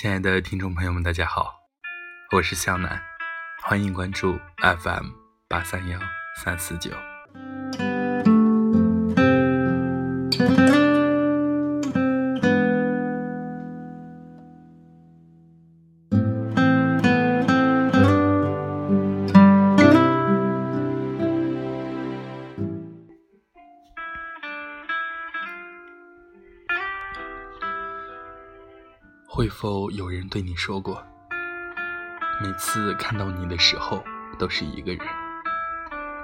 [0.00, 1.54] 亲爱的听众朋友们，大家好，
[2.32, 2.98] 我是向南，
[3.60, 5.10] 欢迎关注 FM
[5.46, 6.00] 八三幺
[6.42, 6.90] 三四九。
[29.32, 31.00] 会否有人对你说过，
[32.42, 34.02] 每次看到你的时候
[34.40, 35.06] 都是一个人，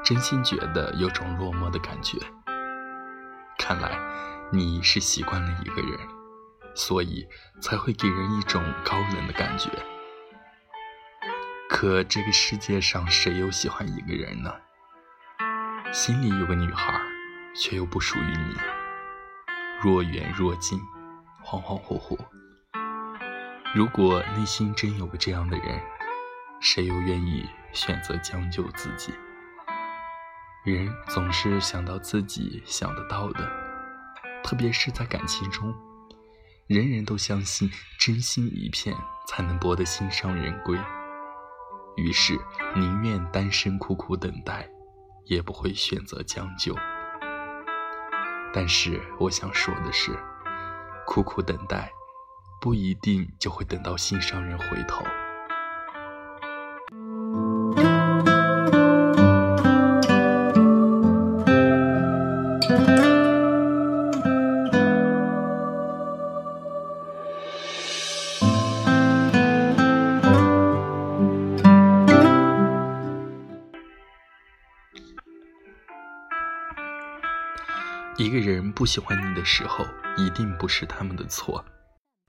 [0.03, 2.19] 真心觉得有种落寞的感觉。
[3.59, 3.97] 看来
[4.51, 5.97] 你是习惯了一个人，
[6.75, 7.25] 所以
[7.63, 9.71] 才会给人一种高冷的感觉。
[11.69, 14.53] 可这个世界上谁又喜欢一个人呢？
[15.93, 17.01] 心里有个女孩，
[17.55, 18.57] 却又不属于你，
[19.81, 20.81] 若远若近，
[21.45, 22.19] 恍恍惚惚。
[23.75, 25.81] 如果内心真有个这样的人，
[26.61, 29.13] 谁又愿意选择将就自己？
[30.65, 33.47] 人总是想到自己想得到的，
[34.43, 35.75] 特别是在感情中，
[36.67, 38.97] 人人都相信真心一片
[39.29, 40.79] 才能博得心上人归，
[41.97, 42.39] 于是
[42.75, 44.67] 宁愿单身苦苦等待，
[45.27, 46.75] 也不会选择将就。
[48.55, 50.19] 但是我想说的是，
[51.07, 51.93] 苦苦等待。
[52.67, 55.05] 不一定就会等到心上人回头。
[78.17, 79.85] 一个人不喜欢你的时候，
[80.17, 81.65] 一定不是他们的错。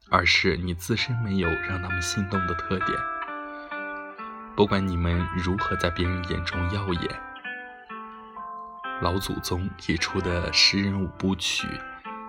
[0.10, 2.98] 而是你自身没有让他们心动的特点。
[4.56, 7.22] 不管你们如何在别人眼中耀眼，
[9.02, 11.68] 老祖宗提出的十人五部曲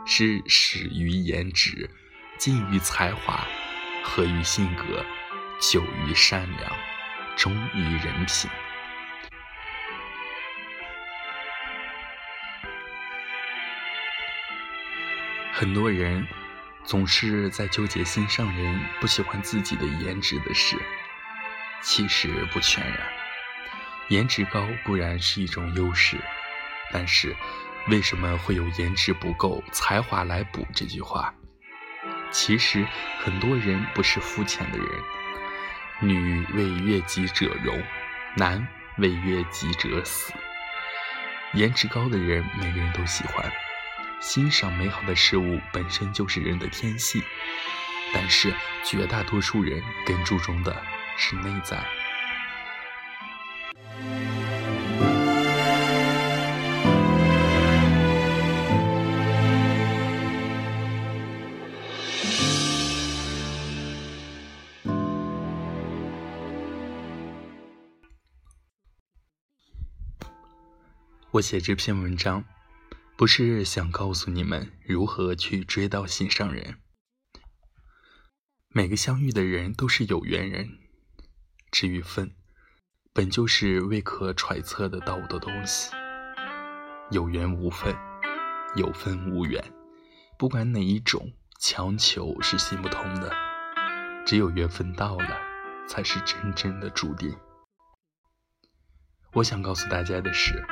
[0.05, 1.89] 是始于颜值，
[2.37, 3.47] 近于才华，
[4.05, 5.05] 合于性格，
[5.61, 6.73] 久于善良，
[7.37, 8.51] 忠于人品。
[15.53, 16.27] 很多人。
[16.89, 20.75] 总是在纠结心上人不喜欢自己的颜值的事，
[21.83, 22.99] 其实不全然。
[24.09, 26.17] 颜值高固然是一种优势，
[26.91, 27.37] 但是
[27.89, 31.35] 为什么会有颜值不够，才华来补这句话？
[32.31, 32.87] 其实
[33.23, 34.89] 很多人不是肤浅的人，
[36.01, 37.79] 女为悦己者容，
[38.35, 38.67] 男
[38.97, 40.33] 为悦己者死。
[41.53, 43.53] 颜值高的人，每个人都喜欢。
[44.21, 47.23] 欣赏美好的事物本身就是人的天性，
[48.13, 48.53] 但是
[48.85, 50.77] 绝大多数人更注重的
[51.17, 51.83] 是内在。
[71.31, 72.45] 我写这篇文章。
[73.19, 76.77] 不是想告诉你们如何去追到心上人。
[78.69, 80.79] 每个相遇的人都是有缘人，
[81.73, 82.37] 至于分，
[83.13, 85.91] 本就是未可揣测得到的东西。
[87.11, 87.93] 有缘无分，
[88.77, 89.65] 有分无缘。
[90.39, 93.35] 不管哪一种，强求是行不通的。
[94.25, 95.41] 只有缘分到了，
[95.89, 97.37] 才是真正的注定。
[99.33, 100.65] 我想告诉大家的是，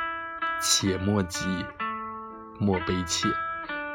[0.63, 1.45] 且莫急。
[2.59, 3.29] 莫悲切，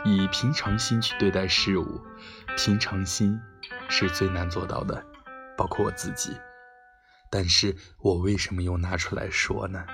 [0.04, 2.02] 以平常心去对待事物。
[2.58, 3.40] 平常心
[3.90, 5.04] 是最难做到的，
[5.58, 6.36] 包括我自己。
[7.30, 9.86] 但是我为什么又拿出来说呢？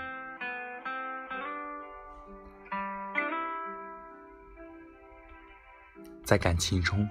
[6.24, 7.08] 在感情中，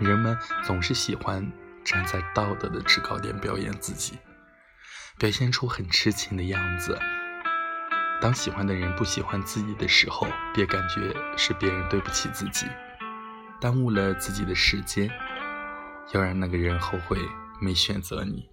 [0.00, 1.48] 人们总是喜欢
[1.84, 4.18] 站在道德的制高点表演自己，
[5.16, 6.98] 表现出很痴情的样子。
[8.20, 12.66] 当喜欢的人不喜欢自己的时候，别感觉是别人对不起自己，
[13.58, 15.10] 耽误了自己的时间，
[16.12, 17.18] 要让那个人后悔
[17.60, 18.46] 没选择你。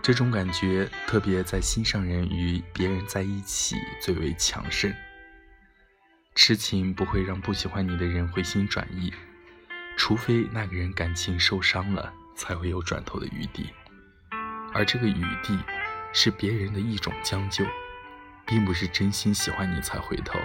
[0.00, 4.94] 这种感觉特别在心上人与别人在一起最为强盛。
[6.36, 9.12] 痴情不会让不喜欢你的人回心转意，
[9.96, 13.68] 除非那个人感情受伤了，才会有转头的余地。
[14.72, 15.58] 而这个余地，
[16.12, 17.64] 是别人的一种将就。
[18.50, 20.36] 并不是真心喜欢你才回头，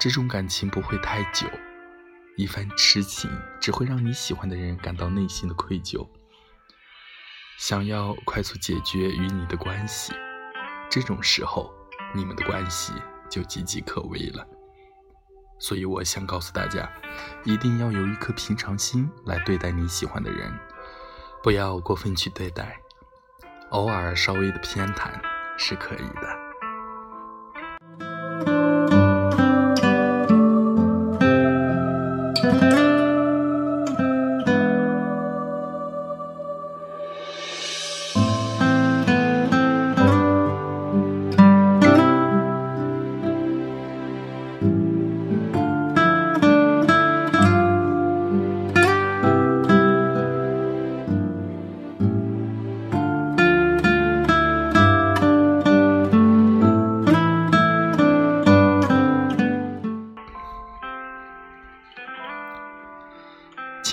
[0.00, 1.46] 这种感情不会太久，
[2.36, 3.30] 一番痴情
[3.60, 6.04] 只会让你喜欢的人感到内心的愧疚。
[7.58, 10.12] 想要快速解决与你的关系，
[10.90, 11.72] 这种时候
[12.12, 12.92] 你们的关系
[13.30, 14.44] 就岌岌可危了。
[15.60, 16.92] 所以我想告诉大家，
[17.44, 20.52] 一定要有一颗平常心来对待你喜欢的人，
[21.40, 22.76] 不要过分去对待，
[23.70, 25.12] 偶尔稍微的偏袒
[25.56, 26.44] 是可以的。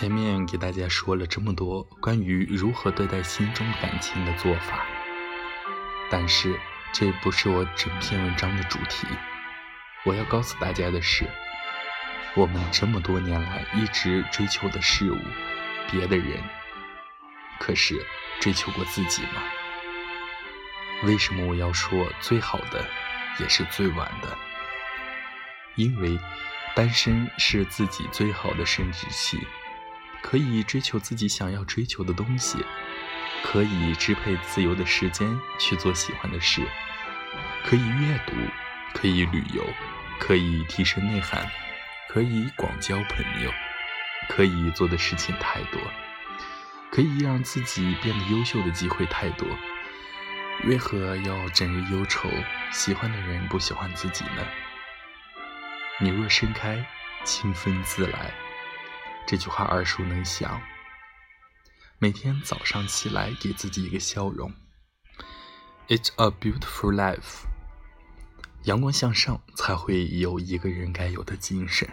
[0.01, 4.83] 前面给大家说了这么多关于如何对待心中感情的做法，
[6.09, 6.59] 但是
[6.91, 9.05] 这不是我整篇文章的主题。
[10.03, 11.23] 我要告诉大家的是，
[12.33, 15.19] 我们这么多年来一直追求的事物，
[15.91, 16.41] 别的人，
[17.59, 18.03] 可是
[18.39, 19.43] 追求过自己吗？
[21.03, 22.83] 为什么我要说最好的
[23.39, 24.35] 也是最晚的？
[25.75, 26.17] 因为
[26.73, 29.37] 单身是自己最好的生殖器。
[30.21, 32.57] 可以追求自己想要追求的东西，
[33.43, 35.27] 可以支配自由的时间
[35.59, 36.61] 去做喜欢的事，
[37.65, 38.33] 可以阅读，
[38.93, 39.63] 可以旅游，
[40.19, 41.49] 可以提升内涵，
[42.07, 43.51] 可以广交朋友，
[44.29, 45.81] 可以做的事情太多，
[46.91, 49.47] 可以让自己变得优秀的机会太多，
[50.65, 52.29] 为何要整日忧愁？
[52.71, 54.47] 喜欢的人不喜欢自己呢？
[55.99, 56.85] 你若盛开，
[57.23, 58.31] 清风自来。
[59.27, 60.61] 这句话耳熟能详。
[61.99, 64.51] 每天早上起来，给自己一个笑容。
[65.87, 67.45] It's a beautiful life。
[68.63, 71.89] 阳光向上，才会有一个人该有的精神。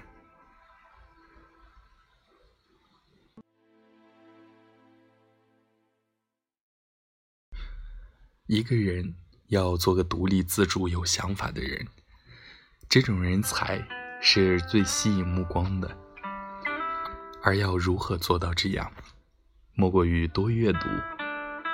[8.47, 9.15] 一个人
[9.49, 11.87] 要做个独立自主、有想法的人，
[12.89, 13.87] 这种人才
[14.23, 16.08] 是最吸引目光的。
[17.43, 18.93] 而要如何做到这样？
[19.75, 20.89] 莫过于多阅读，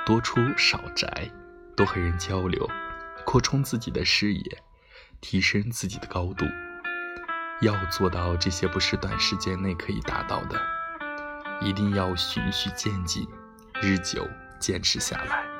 [0.04, 1.30] 多出少宅，
[1.74, 2.68] 多和人交流，
[3.24, 4.62] 扩充自己的视野，
[5.20, 6.44] 提升自己的高度。
[7.60, 10.60] 要做到这些，不是短时间内可以达到的，
[11.62, 13.26] 一定要循序渐进，
[13.80, 14.28] 日久
[14.58, 15.53] 坚持下来。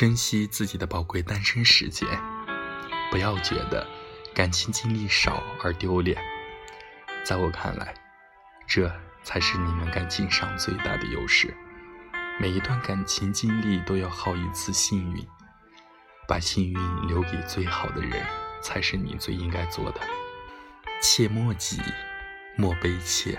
[0.00, 2.08] 珍惜自己的宝贵单身时间，
[3.10, 3.86] 不要觉得
[4.34, 6.18] 感情经历少而丢脸。
[7.22, 7.92] 在我看来，
[8.66, 8.90] 这
[9.22, 11.54] 才是你们感情上最大的优势。
[12.38, 15.22] 每一段感情经历都要耗一次幸运，
[16.26, 18.24] 把幸运留给最好的人，
[18.62, 20.00] 才是你最应该做的。
[21.02, 21.78] 切莫急，
[22.56, 23.38] 莫悲切，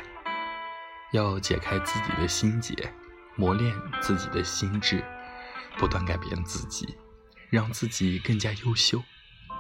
[1.11, 2.93] 要解开自己的心结，
[3.35, 5.03] 磨练自己的心智。
[5.77, 6.97] 不断改变自己，
[7.49, 9.01] 让自己更加优秀，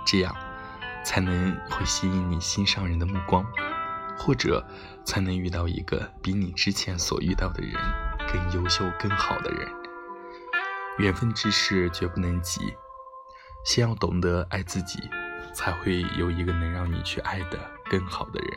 [0.05, 0.35] 这样
[1.03, 3.45] 才能会吸引你心上人的目光，
[4.17, 4.65] 或者
[5.03, 7.73] 才能遇到一个比你之前所遇到的人
[8.31, 9.67] 更优秀、更好的人。
[10.99, 12.73] 缘分之事绝不能急，
[13.65, 14.99] 先要懂得爱自己，
[15.53, 18.51] 才会有一个能让你去爱的更好的人。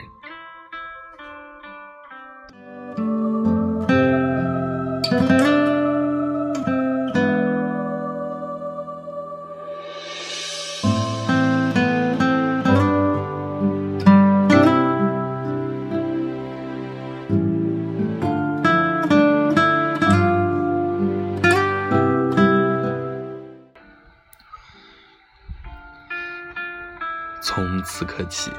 [27.97, 28.51] 此刻起，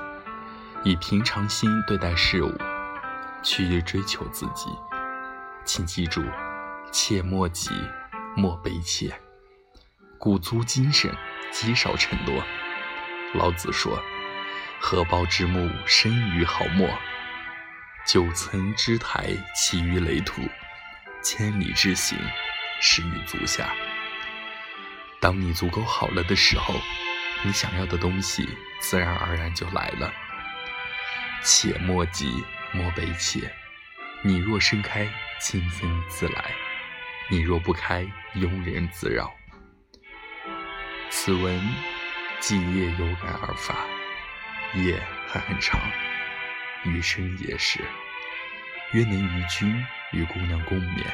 [0.82, 2.50] 以平常心对待事物，
[3.42, 4.70] 去追求自己。
[5.62, 6.24] 请记住，
[6.90, 7.68] 切莫急，
[8.34, 9.14] 莫悲切，
[10.18, 11.14] 鼓足精神，
[11.52, 12.42] 积少成多。
[13.34, 14.02] 老子说
[14.80, 16.88] ：“荷包之木，生于毫末。”
[18.08, 20.40] 九层之台，起于垒土；
[21.22, 22.16] 千里之行，
[22.80, 23.68] 始于足下。
[25.20, 26.74] 当你足够好了的时候，
[27.44, 28.48] 你想要的东西
[28.80, 30.12] 自然而然就来了。
[31.42, 33.52] 且莫急，莫悲切。
[34.22, 35.06] 你若盛开，
[35.40, 36.42] 清风自来；
[37.30, 39.32] 你若不开，庸人自扰。
[41.10, 41.60] 此文
[42.40, 43.76] 既夜有感而发，
[44.74, 45.80] 夜还很长，
[46.84, 47.80] 余生也是。
[48.92, 51.04] 愿能与君与姑娘共勉。